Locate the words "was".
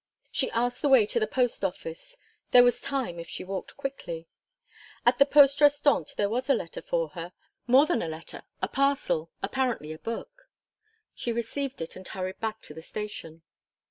2.63-2.81, 6.27-6.49